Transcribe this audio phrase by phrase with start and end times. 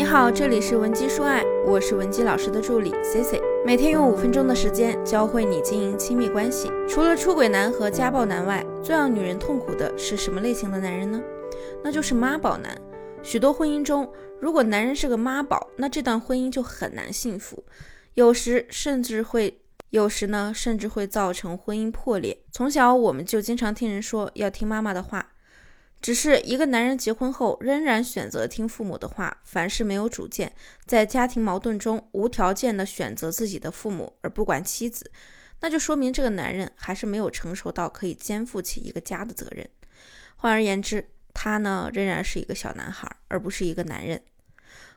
[0.00, 6.72] 你好，这里是文姬说爱，我是文姬老师的助理 C C，每天用五分钟的时间教会你经营亲密关系。
[6.88, 11.20] 除了出轨男和家暴男外，最让女人痛苦的是什么类型的男人呢？
[11.84, 12.74] 那就是妈宝男。
[13.22, 14.10] 许多婚姻中，
[14.40, 17.62] 如果男人是个妈宝，那这段婚姻就很难幸福，
[18.14, 19.60] 有时甚至会，
[19.90, 22.38] 有时呢，甚至会造成婚姻破裂。
[22.50, 25.32] 从小我们就经常听人说要听妈妈的话。
[26.00, 30.52] 只是一个男人结婚后仍然选择听父母的话，凡事没有主见，
[30.86, 35.10] 在家庭矛盾中无条件的选择自己的父母而不管妻子，
[35.60, 39.68] 那就说明这个男人还是没有成熟到可以肩负起一个家的责任。
[40.36, 44.22] 换而言之，他呢仍然是一个小男孩，而不是一个男人。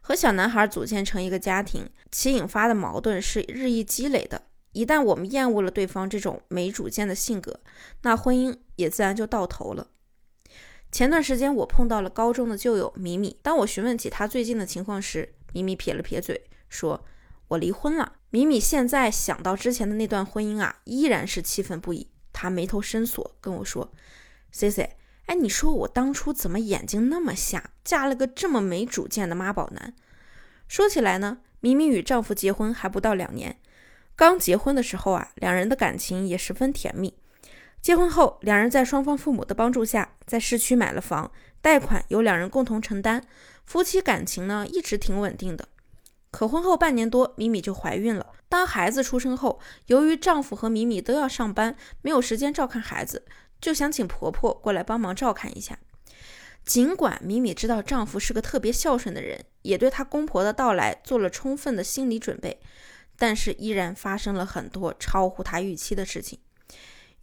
[0.00, 4.42] 和小男孩组建成一个家庭，其引发的矛盾是日益积累的。
[4.72, 7.60] 一旦我们厌恶了对方这种没主见的性格，
[8.02, 9.88] 那婚姻也自然就到头了。
[10.92, 17.02] 前段时间我碰到了高中的旧友米米，当我询问起她最近的情况时，米米撇了撇嘴，说
[17.48, 22.08] ：“我离婚了。”米米现在想到之前的那段婚姻啊，依然是气愤不已。
[22.30, 23.90] 她眉头深锁，跟我说
[24.50, 29.94] ：“C C，哎，你说我当初怎么眼睛那么瞎，嫁了个这么没主见的妈宝男？”
[30.68, 33.58] 说起来呢，米米与丈夫结婚还不到两年，
[34.14, 37.14] 刚结婚的时候啊，两人的感情也十分甜蜜。
[37.82, 43.24] 结婚后，两人在双方父母的帮助下，在市区买了房，贷款由两人共同承担，
[43.64, 45.66] 夫妻感情呢一直挺稳定的。
[46.30, 48.34] 可婚后半年多，米米就怀孕了。
[48.48, 53.24] 当孩子出生后，由于丈夫和米米都要上班，没有时间照看孩子，
[53.60, 55.76] 就想请婆婆过来帮忙照看一下。
[56.64, 62.60] 尽管米米知道丈夫是个特别孝顺的人，也对她公婆的到来做了充分的心理准备，
[63.18, 66.38] 但是依然发生了很多超乎她预期的事情。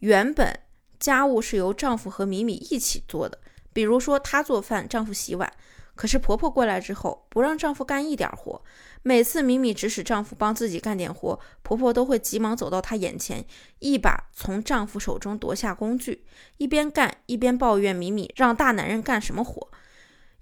[0.00, 0.60] 原本
[0.98, 3.38] 家务是由丈夫和米米一起做的，
[3.72, 5.50] 比如说她做饭，丈夫洗碗。
[5.94, 8.62] 可是婆婆过来之后，不让丈夫干一点活。
[9.02, 13.44] 每次米米指使丈夫帮自己干点活，婆婆都会急忙走到她眼前，
[13.80, 16.24] 一把从丈夫手中夺下工具，
[16.56, 19.68] 一边干一边抱怨米米让大男人干什么活。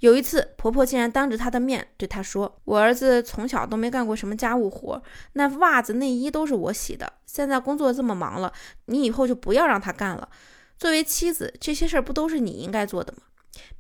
[0.01, 7.13] 有一次，婆婆竟然当着她的面对她说：“我儿子从小都没干过什么家务活，那袜子内衣都是我洗的。
[7.27, 8.53] 现在工作这么忙了，
[8.87, 10.29] 你以后就不要让他干了。
[10.79, 13.23] 作为妻子，这些事儿不都是你应该做的吗？”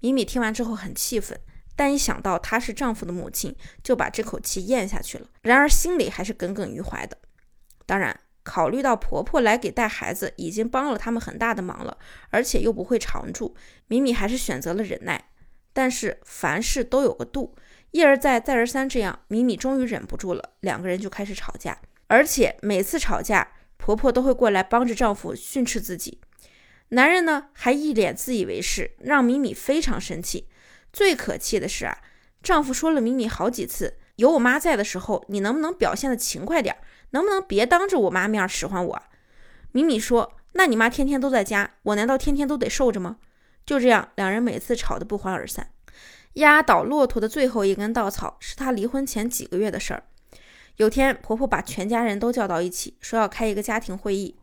[0.00, 1.38] 米米听完之后很气愤，
[1.76, 3.54] 但一想到她是丈夫的母亲，
[3.84, 5.26] 就把这口气咽下去了。
[5.42, 7.16] 然而心里还是耿耿于怀的。
[7.86, 11.96] 当然，考虑到婆婆来给带孩子已经帮了他们很大的忙了，
[12.30, 13.54] 而且又不会常住，
[13.86, 15.30] 米米还是选择了忍耐。
[15.78, 17.54] 但是凡事都有个度，
[17.92, 21.78] 一而再，再而三，这样米米终于忍不住了，两个人就开始吵架，
[22.08, 26.18] 而且每次吵架，婆婆都会过来帮着丈夫训斥自己。
[26.88, 30.48] 男人呢，还一脸自以为是，让米米非常生气。
[30.92, 31.98] 最可气的是啊，
[32.42, 36.76] 丈夫说了米米好几次，有我妈在的时候，你能不能表现的勤快点，
[37.10, 39.02] 能不能别当着我妈面使唤我？
[39.70, 43.18] 米米说，那你妈天天都在家，我难道天天都得受着吗？
[43.66, 45.70] 就这样，两人每次吵得不欢而散。
[46.34, 50.04] 压倒骆驼的最后一根稻草是她离婚前几个月的事儿。
[50.76, 54.36] 有天，婆婆把全家人都叫到一起，说要开一个家庭会议。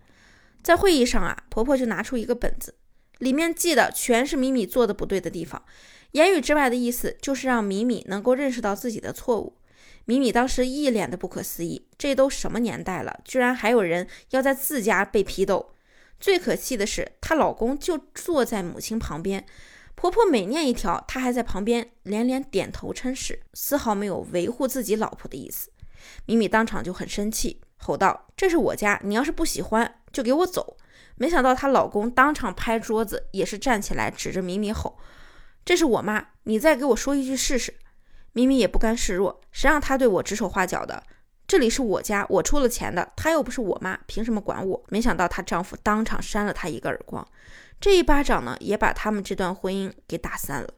[0.61, 2.75] 在会议上啊，婆婆就拿出一个本子，
[3.19, 5.63] 里面记的全是米米做的不对的地方，
[6.11, 9.57] 言语之外的意思就是让米米能够认识到自己的错误。
[10.05, 15.74] 米米当时一脸的不可思议，这都什么年代了，居然还有人要在自家被批斗。
[16.19, 19.45] 最可气的是，她老公就坐在母亲旁边，
[19.95, 25.69] 婆婆每念一条，她还在旁边连连点头称是，丝毫没有维护自己老婆的意思。
[26.25, 30.77] 米米当场就很生气，吼道：“这是我家，你要是不喜欢，就给我走！”
[31.17, 34.97] 没想到她老公当场拍桌子，也是站起来指着米米吼
[35.65, 37.75] ：“这是我妈，你再给我说一句试试！”
[38.33, 41.03] 米米也不甘示弱，谁让她对我指手画脚的？
[41.47, 44.83] 这里是我家，我出了钱的，她又不是我妈，凭什么管我？
[44.89, 47.25] 没想到她丈夫当场扇了她一个耳光，
[47.79, 50.69] 这一巴掌呢，也把他们这段婚姻给打散了。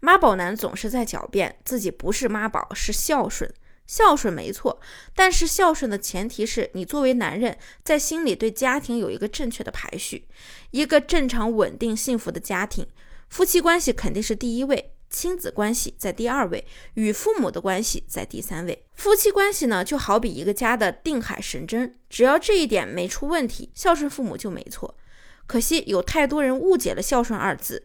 [0.00, 3.48] 妈宝男总是在狡辩自己不是妈宝，是孝顺，
[3.86, 4.80] 孝顺没错，
[5.14, 10.26] 但是孝顺的前提是你作为男人，在心里对家庭有一个正确的排序，
[10.72, 12.84] 一个正常、稳定、幸福的家庭，
[13.28, 14.93] 夫妻关系肯定是第一位。
[15.14, 18.84] 亲子关系在第二位，与父母的关系在第三位。
[18.94, 24.96] 夫妻关系呢，就好比一个家的定海神针，只要这一点没出问题，孝顺父母就没错。
[25.46, 27.84] 可惜有太多人误解了孝顺二字，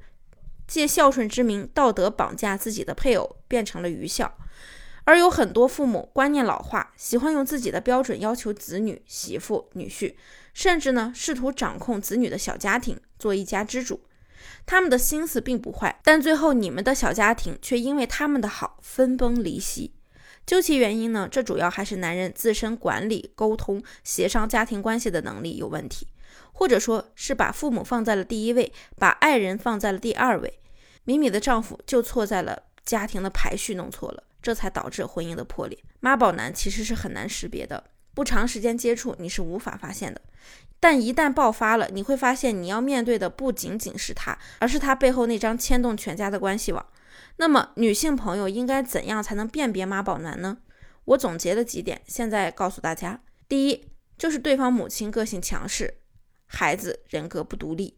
[0.68, 4.36] 借孝顺之名道德绑架自己的配偶，变成了愚孝。
[5.04, 10.16] 而有很多父母观念老化，喜欢用自己的标准要求子女、媳妇、女婿，
[10.54, 14.02] 甚至呢试图掌控子女的小家庭，做一家之主。
[14.66, 19.94] 他们的心思并不坏，但最后你们的小家庭却因为他们的好分崩离析。
[20.46, 26.08] 究其原因呢，这主要还是男人自身管理、沟通、协商家庭关系的能力有问题，
[26.52, 30.60] 或者说是把父母放在了第一位，把爱人放在了第二位。
[31.04, 35.78] 米米的丈夫就错在了家庭的排序弄错了，这才导致婚姻的破裂。
[36.00, 37.84] 妈宝男其实是很难识别的，
[38.16, 40.22] 不长时间接触你是无法发现的。
[40.80, 46.86] 但一旦爆发了，你会发现你要面对的不仅仅是他，而是他背后那张牵动全家的关系网。
[47.38, 50.58] 那么，女性朋友应该怎样才能辨别妈宝男呢？
[51.06, 53.88] 我总结了几点，现在告诉大家：第一，
[54.18, 55.96] 就是对方母亲个性强势，
[56.46, 57.98] 孩子人格不独立。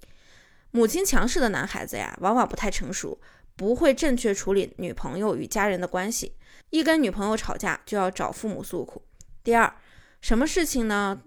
[0.71, 3.19] 母亲强势的男孩子呀，往往不太成熟，
[3.55, 6.35] 不会正确处理女朋友与家人的关系，
[6.69, 9.03] 一跟女朋友吵架就要找父母诉苦。
[9.43, 9.75] 第二，
[10.21, 11.21] 什么事情呢？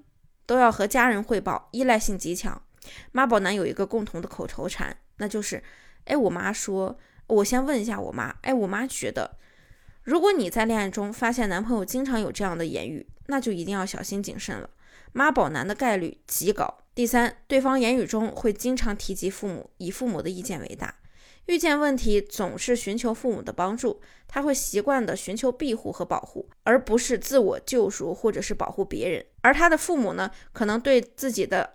[0.47, 2.61] 都要和家人汇报，依赖性极强。
[3.13, 5.63] 妈宝男有一个共同的口头禅，那就是：
[6.05, 8.35] 哎，我妈说，我先问一下我妈。
[8.43, 9.37] 哎，我妈觉得，
[10.03, 14.69] 如果你在恋爱中发现男朋友经常有这样的言语，那就一定要小心谨慎了。
[15.13, 16.83] 妈宝男的概率极高。
[16.95, 20.95] 第三，对方言语中会经常提及父母，以父母的意见为大。
[21.47, 29.25] 遇见问题总是寻求父母的帮助，他会习惯的寻求庇护和保护，而不是自我救赎或者是保护别人。
[29.43, 31.75] 而他的父母呢，可能对自己的，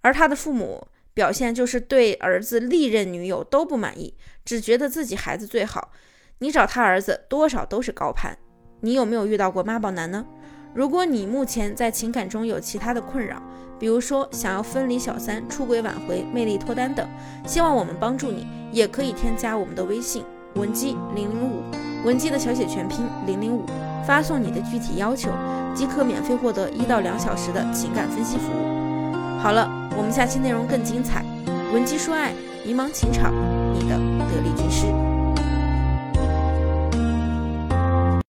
[0.00, 5.92] 而他的父母表现就是对儿子历任女友都不满意，只觉得自己孩子最好。
[6.38, 8.38] 你找他儿子多少都是高攀。
[8.82, 10.24] 你有没有遇到过妈宝男呢？
[10.72, 13.42] 如果你目前在情感中有其他的困扰，
[13.78, 17.08] 比如说想要分离小三、出轨挽回、魅力脱单等，
[17.44, 20.22] 希望我们帮助你，也可以添加我们的微信
[20.54, 21.62] 文姬零零五，
[22.04, 23.64] 文姬的小写全拼零零五，
[24.06, 25.30] 发送你的具体要求，
[25.74, 29.40] 即可免费获得一到两小时的情感分析服务。
[29.40, 31.24] 好了，我们下期内容更精彩，
[31.72, 32.32] 文姬说爱，
[32.64, 33.32] 迷茫情场，
[33.74, 35.09] 你的得力军师。